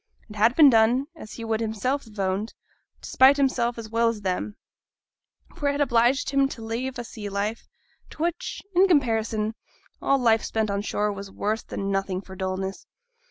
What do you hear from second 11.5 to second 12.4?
than nothing for